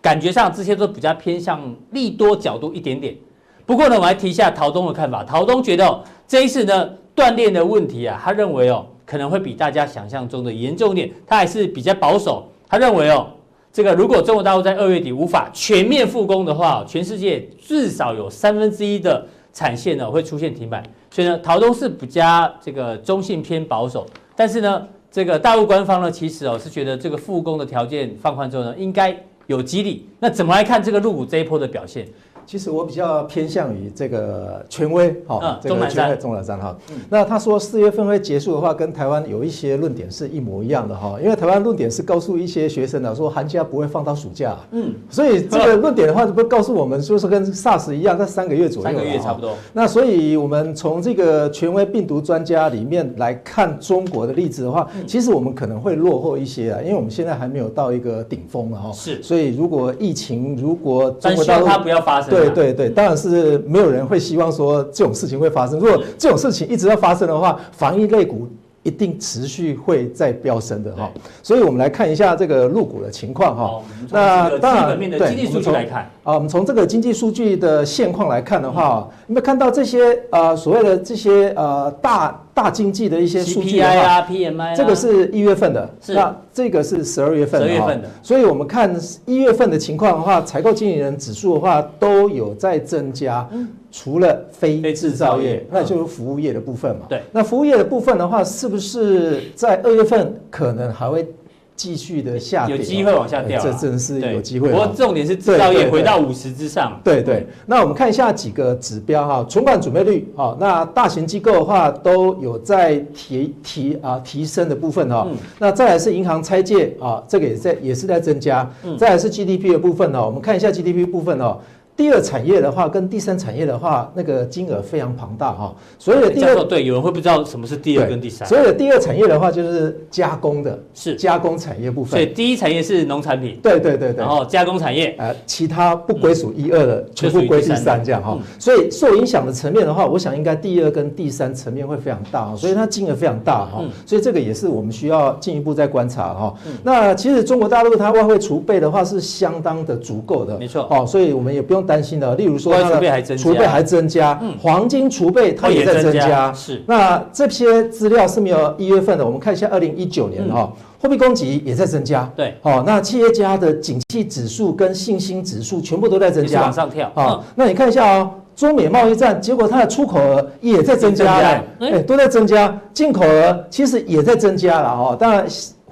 [0.03, 3.17] 感觉上这些都比较偏向利多角度一点点。
[3.65, 5.25] 不过呢，我们来提一下陶东的看法。
[5.25, 11.11] 陶东觉得哦，这一次呢锻炼的问题啊，他认为哦可能会比大家想象中的严重一点。
[11.27, 13.27] 他还是比较保守，他认为哦，
[13.73, 19.27] 这个如果中国大陆在二月底无法全面复工的话，全世界至少有三分之一的
[19.57, 20.83] 产线呢会出现停摆。
[21.11, 29.17] 所以呢，陶东是比较这个中性偏保守，但是呢，这个大陆官方呢，其实哦是觉得这个复工的条件放宽之后呢，应该
[29.47, 30.07] 有激励。
[30.21, 32.07] 那怎么来看这个入股这一波的表现？
[32.47, 36.77] 其实我比较偏向于这个权威，哈、嗯，这个权威钟南山哈。
[37.11, 41.19] 那他说四月份会结束的话，跟台湾有一些论点是一模一样的哈。
[41.21, 49.55] 因为台湾论点是告诉一些学生啊，说寒假不会放到暑假，嗯，所以这个论点的话，就不告诉我们，就是跟 SARS 一样，在三个月左右，三个月差不多。
[49.73, 58.93] 那所以我们从这个权威病毒专家里面来看中国的例子的话，其实我们可能会落后一些啊，因为我们现在还没有到一个顶峰了哈。
[58.93, 63.17] 是，所以如果疫情如果中国大陆它不要发生，对对对，当然。
[63.17, 65.79] 是没有人会希望说这种事情会发生。
[65.79, 68.47] 如果这种事情一直要发生的话，防疫类股
[68.83, 71.11] 一定持续会再飙升的哈。
[71.43, 73.83] 所以我们来看一下这个入股的情况哈。
[74.11, 88.09] 那当然，对，经济数据来看啊，我们从这个经济数据的现况来看的话，你们看到这些呃所谓的这些呃大大经济的一些数据啊，PMI，这个是一月份的，那这个是十二月份的，十二月份的。
[88.23, 93.47] 所以我们看一月份的情况的话，采购经理人指数的话都有在增加，
[93.93, 97.03] 除了非制造业，那就是服务业的部分嘛。
[97.11, 101.29] 对，那服务业的部分的话，是不是在二月份可能还会？
[101.77, 104.71] 继续的下跌，有机会往下掉，这真是有机会。
[104.71, 106.99] 不过重点是制造业回到五十之上。
[107.05, 115.29] 对对，那我们看一下几个指标哈，存款准备率哈，那大型机构的话都有在提提啊提升的部分哈。
[115.59, 118.69] 那再来是银行拆借啊，这个也在也是在增加。
[118.99, 121.59] 再来是 GDP 的部分哦，我们看一下 GDP 部分哦。
[121.97, 125.75] 第二产业的话，跟第三产业的话，那个金额非常庞大哈。
[125.99, 128.47] 所以的第二对，有人会不知道什么是第二跟第三。
[128.47, 132.11] 所以的第二产业的话，就是加工的，是加工产业部分。
[132.11, 134.17] 所以第一产业是农产品，对对对对。
[134.17, 138.39] 然后加工产业，呃，其他不归属一二的，全部归第三这样哈。
[138.59, 143.83] 所以受影响的层面的话，我想应该第二跟第三层面会非常大，所以它金额非常大哈。
[144.05, 146.55] 所以这个也是我们需要进一步再观察哈。
[146.83, 152.35] 那其实中国大陆它外汇储备的话是相当的足够的，没错哦，所以我们也不用担心的。
[152.35, 152.77] 例如说。
[152.77, 156.83] 储备还增加，储备还增加，嗯，黄金储备它也在增加，是。
[156.87, 171.35] 那这些资料是没有一月份的，我们看一下二零一九年哈，货币供给也在增加，对，哦，那企业家的景气指数跟信心指数全部都在增加，往上跳，啊，那你看一下哦，中美贸易战，结果它的出口额也在增加，
[171.81, 175.47] 哎，都在增加，进口额其实也在增加了哈，当然。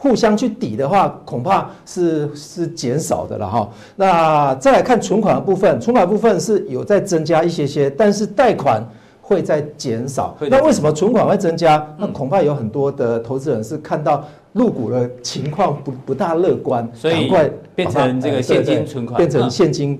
[0.04, 3.66] 互相去抵的话，恐怕是是减少的了哈。
[3.96, 8.86] 那再来看存款的部分，存款部分是有在增加一些些，但是贷款
[9.22, 10.36] 会在减少。
[10.50, 11.82] 那为什么存款会增加？
[11.96, 17.32] 那恐怕有很多的投资人是看到入股的情况不不大乐观，所以
[17.74, 19.98] 变成这个现金存款，变成现金。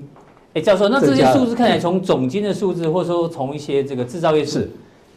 [0.53, 4.69] 哎，教授，那这些数字看起来从总金的数字，或者说从一些这个制造业是。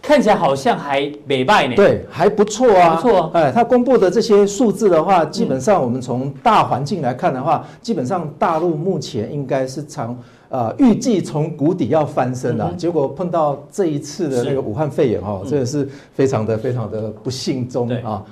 [0.09, 3.31] 看起来好像还美败呢，对，还不错啊，不错。
[3.35, 10.16] 哎，他公布的这些数字的话，基本上我们从大环境来看的话，基本上大陆目前应该是从
[10.49, 18.25] 呃预计从谷底要翻身了，结果碰到这一次的那个武汉肺炎哦，真的是非常的非常的不幸中啊。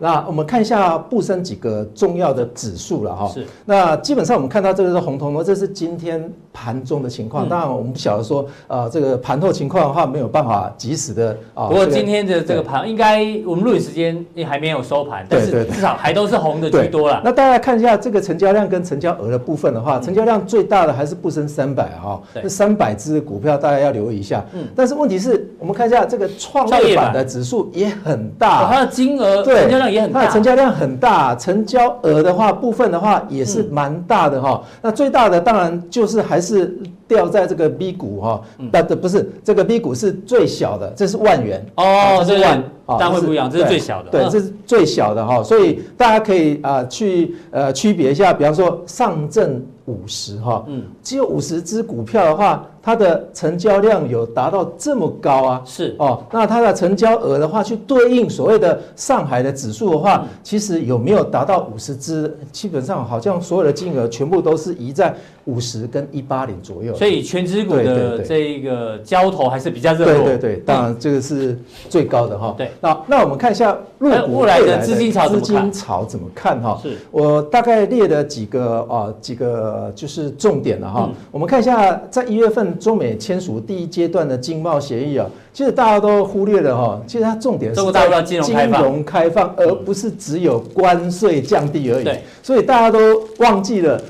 [0.00, 3.28] 那我们看一下布森几个重要的指数了哈。
[3.28, 3.46] 是。
[3.64, 7.48] 那基本上我们看到这个是红彤彤，这是今天盘中的情况。
[7.48, 11.68] 当然我们不晓得说，呃，这个盘后情况的话没有办法及时的啊。
[11.68, 17.20] 不过今天的这个盘应该我们录影时间也还没有收盘，但是至少还都是红的居多了。
[17.22, 24.42] 那大家看一下这个成交量跟成交额的部分的话，成交量最大的还是布森三百哈，这三百只股票大家要留意一下。
[24.54, 24.66] 嗯。
[24.74, 29.89] 但是问题是我们看一下这个创业板的指数也很大，它的金额成交量。
[29.90, 34.62] 也很大，成交量很大，成交额的话部分的话也是蛮大的哈。
[34.80, 36.76] 那最大的当然就是还是
[37.08, 41.64] 掉在这个 B 股哈，但的不是这个 B 股是最小的，这是万元。
[41.76, 42.62] 哦，这是万，
[42.98, 45.42] 单位不一样，这是最小的，对，这是最小的哈。
[45.42, 52.64] 所以大家可以啊去呃区别一下，比方说上证五十哈，嗯，只有五十只股票的话。
[52.82, 55.62] 它的成交量有达到这么高啊？
[55.66, 62.34] 是哦，那它的成交额的话，去对应所谓的上海的指数的话，其实有没有达到五十只？
[62.50, 65.14] 基本上好像所有的金额全部都是移在
[65.44, 66.94] 五十跟一八零左右。
[66.94, 70.06] 所以全指股的这一个交投还是比较热。
[70.06, 71.58] 对对对，当然这个是
[71.90, 72.54] 最高的哈。
[72.56, 76.78] 对，那那我们看一下入股未来的资金潮，资金潮怎么看哈？
[76.82, 81.10] 是我大概列了几个啊几个就是重点了哈。
[81.30, 82.69] 我们看一下在一月份。
[82.78, 92.04] 中美签署第一阶段的经贸协议啊，其实大家都忽略了哈，其实它重点是在金融开放，而不是只有关税降低而已。
[92.04, 94.00] 对，所以大家都忘记了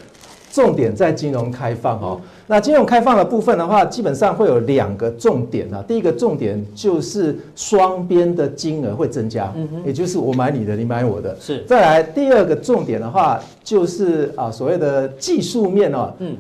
[0.53, 2.21] 重点在金融开放哦。
[2.47, 5.81] 那金融开放的部分的话，基本上会有两个重点啊。
[5.87, 11.37] 第一个重点就是双边的金额会增加，也就是我买你的，你买我的。
[11.41, 11.63] 是。
[11.65, 16.37] 再来第二个重点的话，就是啊所谓的技术面哦，嗯，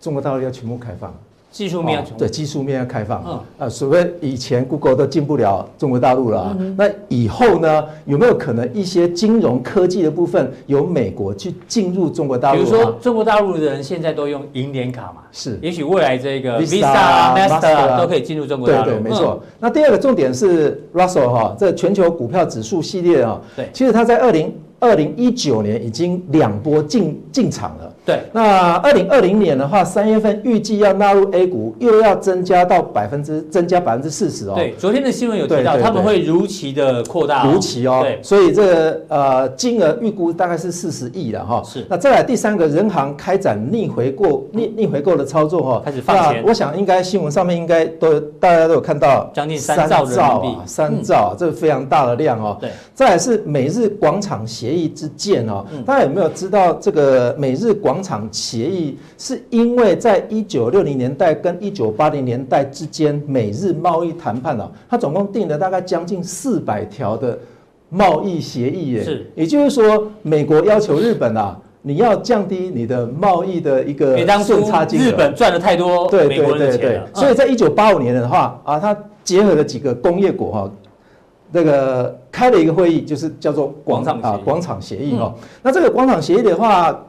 [0.00, 1.14] 中国大陆要全部开放。
[1.56, 3.22] 技术面对技术面要开放。
[3.22, 12.62] 啊，啊，所谓以前 Google 都进不了中国大陆了，那以后呢，有没有可能一些金融科技的部分由美国去进入中国大陆？
[12.62, 18.84] 比如说中国大陆的人现在都用银联卡嘛，是，也许未来这个 Visa、Master 都可以进入中国大陆。
[18.84, 19.42] 对对，没错。
[19.58, 27.94] 那第二个重点是 Russell 哈，这全球股票指数系列啊，对，其实它在二零二零一九年已经两波进进场了。
[28.06, 34.52] 对，那二零二零年的话，三月份预计要纳入 A 股，又要增加到百分之增加百分之四十哦。
[34.54, 38.02] 对，昨天的新闻有提到，他们会如期的扩大，如期哦。
[38.04, 41.60] 对，所以这个呃金额预估大概是四十亿了哈。
[41.64, 41.84] 是。
[41.90, 46.44] 那再来第三个，人行开展逆回购逆逆回购的操作哈，开始放钱。
[46.46, 52.56] 我想应该新闻上面应该都大家都有看到，将近三兆人民币，三兆，这个非常大的量哦。
[52.60, 52.70] 对。
[52.94, 57.95] 再来是美日广场协议之箭哦，大家有没有知道这个美日广？
[57.96, 67.38] 广场协议是因为在一九六零年代跟一九八零年代之间，美日贸易谈判啊，它总共订了大概将近四百条的
[67.88, 69.02] 贸易协议耶。
[69.02, 75.04] 是，也就是说，美国要求日本啊，你要降低你的贸易的一个顺差金额。
[75.04, 76.10] 日本赚了太多了。
[76.10, 77.00] 对对对对。
[77.14, 78.94] 所以在一九八五年的话啊，它
[79.24, 80.70] 结合了几个工业国哈，
[81.50, 85.34] 那个开了一个会议，就是叫做广场啊广场协议哈。
[85.62, 87.02] 那这个广场协议的话。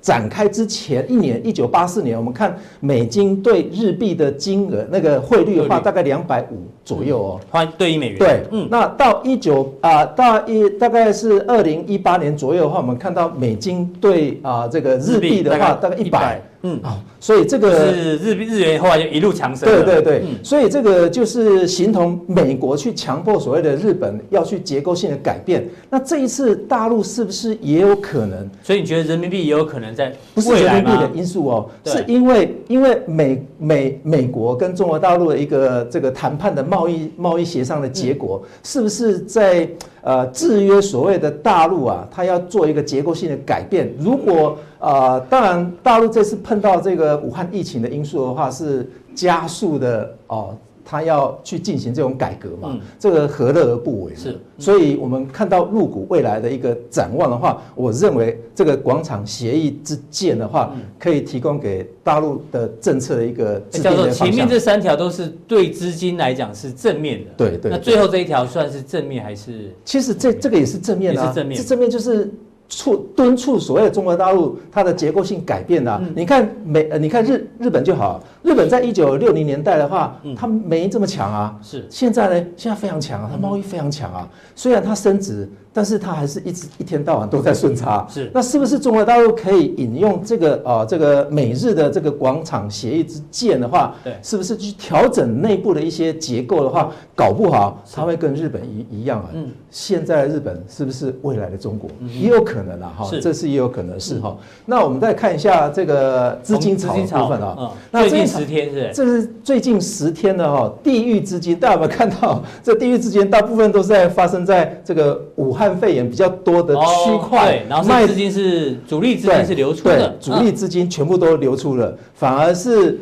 [0.00, 8.18] 展开之前一年，一九八四年，我们看美金对日币的金额，那个汇率的话，大概两百五左右哦，换对一美元。
[8.18, 16.40] 对，嗯，那到一九啊，到一大概是二零一八年左右的话，我们看到美金对啊这个日币的话，大概一百。
[16.62, 19.68] 嗯哦，所以这个是日日元后来就一路强升。
[19.68, 25.66] 对对对，所以这个就是形同美国去强迫所谓的日本要去结构性的改变。
[25.88, 28.48] 那这一次大陆是不是也有可能？
[28.62, 39.68] 所以你觉得人民币也有可能在不是人民币的因素哦，是因为因为美美美国跟中国大陆的一个这个谈判的贸易贸易协商的结果，是不是在？
[40.02, 43.92] 呃，制约所谓的大陆啊，它要做一个结构性的改变。
[43.98, 50.56] 如果呃，当然大陆这次碰到这个武汉疫情的因素的话，是加速的哦。
[50.82, 52.70] 他要去进行这种改革嘛？
[52.72, 54.16] 嗯、这个何乐而不为？
[54.16, 63.96] 是，所以我们看到入股未来的一个展望的话，我认为这个广场协议之剑的话，可以提供给大陆的政策的一个制定的方向。
[63.96, 67.30] 叫做前面这三条都是对资金来讲是正面的。
[67.36, 67.70] 对对。
[67.70, 69.72] 那最后这一条算是正面还是？
[69.84, 71.56] 其实这这个也是正面的、啊，是正面。
[71.56, 72.28] 这正面就是。
[72.70, 81.84] 促敦促所谓的中国大陆它的结构性改变啊，你看美呃，你看日日本就好，日本在一九六零年代的话，它没这么强啊，是。
[81.90, 85.46] 现在呢，现在非常强啊，它贸易非常强啊，虽然它升值。
[85.72, 99.30] 但是它还是一直一天到晚都在顺差，是那是不是中国大陆可以引用这个啊这个美日的这个广场协议之剑的话，对，是不是去调整内部的一些结构的话，搞不好它会跟日本一一样啊？
[99.32, 101.88] 嗯，现在的日本是不是未来的中国？
[102.20, 104.36] 也有可能啊，哈，这是也有可能是哈。
[104.66, 108.90] 那我们再看一下这个资金潮的部分啊，那最近十天是？
[108.92, 112.42] 这是最近十天的哈，地域资金，大家有没有看到？
[112.60, 115.59] 这地域资金大部分都是在发生在这个武汉。
[115.60, 122.98] 汉肺炎比较多的区块，对，然后资金是主力资金是流出的，主力资金全部都流出了，反而是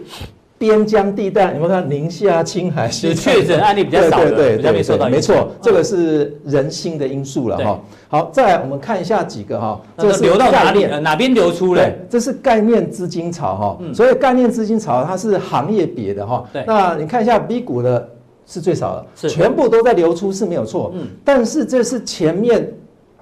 [0.59, 7.81] 边疆地带，你们看宁夏、青海是确诊案例比较少对，对对对，没错，没错，这个是人心的因素了哈。
[8.09, 10.85] 好，再来我们看一下几个哈，这是流到哪里？
[11.01, 11.89] 哪边流出了？
[12.11, 16.45] 这是概念资金潮哈，所以概念资金潮它是行业别的哈。
[16.53, 18.09] 对，那你看一下 B 股的。
[18.49, 19.29] 是最少的，是。
[19.29, 22.73] 全部都在流出是没有错，嗯，但是这是前面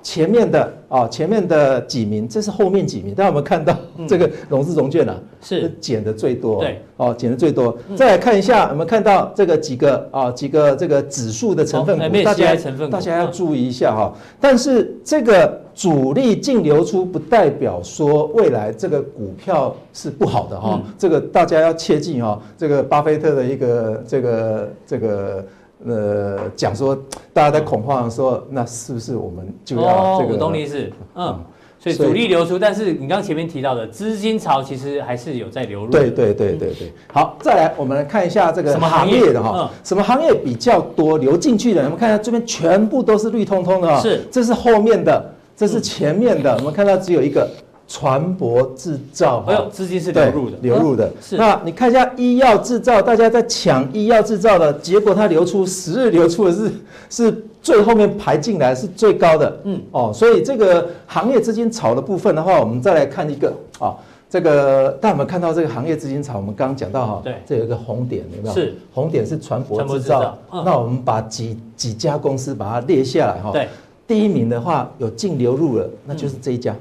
[0.01, 3.77] 前面的啊，前面的几名，这是后面几名，大家有没有看到
[4.09, 5.15] 这个融资融券呢？
[5.41, 7.77] 是减的最多，对，哦，减的最多。
[7.95, 12.55] 再来看一下，有没有看到这个几个啊，几个这个指数的成分股，大家
[12.91, 14.13] 大家要注意一下哈。
[14.41, 15.61] 但是这个。
[15.77, 22.41] 主力净流出不代表说未来这个股票是不好的哈，这个大家要切记哈。
[22.57, 25.45] 这个巴菲特的一个这个这个
[25.87, 26.97] 呃讲说，
[27.33, 30.35] 大家在恐慌的时候，那是不是我们就要这个？
[30.35, 31.39] 哦，动力是嗯，
[31.79, 35.91] 所以主力流出，但是你刚前面提到的资金潮其实还是有在流入。
[35.91, 36.93] 对对对对对。
[37.13, 41.83] 好，再来我们来看一下这个什么行业的哈，什么行业比较多流进去的？
[41.85, 45.33] 我们看一下这边全部都是绿通通的哈，是，这是后面的。
[45.59, 47.49] 这是前面的，我们看到只有一个
[47.89, 51.13] 船舶制造，还有资金是流入的，流入的。
[51.21, 56.73] 是，那你看一下医药制造，大家在抢医药制造的结果，它流出十日流出的是
[57.09, 59.61] 是最后面排进来是最高的。
[59.65, 63.95] 嗯，哦，所以这个行业资金炒的部分的话，我们再来看一个啊，
[64.29, 66.37] 这个大家有没有看到这个行业资金潮？
[66.37, 68.55] 我们刚刚讲到哈，对，这有一个红点，有没有？
[68.55, 70.37] 是，红点是船舶制造。
[70.51, 73.53] 那我们把几几家公司把它列下来哈。
[73.53, 73.69] 对。
[74.09, 76.79] 第一名的话有净流入了，那就是这一家，嗯，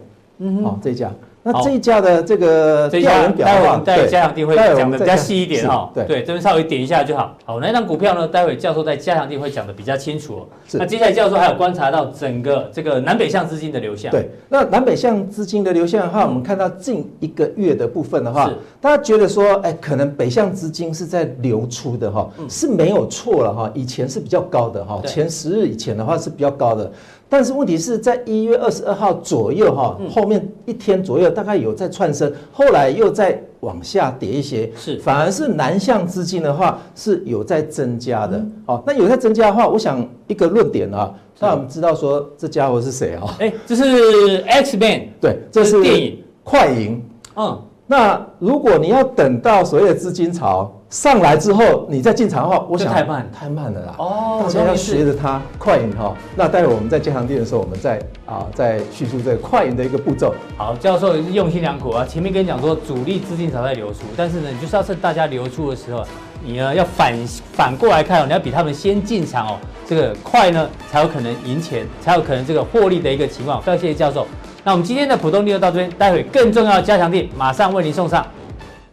[0.64, 1.12] 好，这一家。
[1.48, 5.92] 那这一家的这个调研表的话，待会加强地会讲的比较细一点哈。
[5.94, 7.38] 对对，这边稍微点一下就好。
[7.46, 10.44] 好，那张股票呢，待会教授在加强地会讲的比较清楚。
[10.72, 14.12] 那接下来教授还有观察到整个这个南北向资金的流向。
[14.12, 23.70] 对，那南北向资金的流向的话，我们看到近一个月的部分的话，大家觉得说，哎，可能北向资金是在流出的哈，是没有错了哈。
[23.76, 26.92] 以前是比较高的哈，前十日以前的话是比较高的。
[27.36, 38.42] 但是问题是在一月二十二号左右哈，后面一天左右大概有在窜升，后来又在往下跌一些，是反而是南向资金的话是有在增加的。
[38.66, 43.36] 好，那有在增加的话，我想一个论点啊，那我们知道说这家伙是谁啊？
[43.42, 47.04] 哎，这是 X Man，对，这是电影快银，
[47.36, 47.62] 嗯。
[47.88, 53.96] 那如果你要等到所谓的资金潮上来之后，你再进场的话，我想太慢太慢了啦。
[53.98, 56.16] 哦，大家要学着它快银哈。
[56.36, 60.34] 那待会我们在加强店的时候，我们再啊再叙述这个快银的一个步骤。
[60.56, 62.06] 好，教授用心良苦啊。
[62.06, 66.06] 前面跟你讲说主力资金潮在流出，但是呢，你就是要趁大家流出的时候，
[66.44, 67.14] 你呢要反
[67.52, 69.58] 反过来看哦，你要比他们先进场哦，
[69.88, 73.62] 这个快呢才有可能赢钱，才有可能这个获利的一个情况。
[73.62, 74.26] 非常谢谢教授。
[74.64, 78.26] 那我们今天的普通力就到这边，待会更重要的加强地马上为您送上。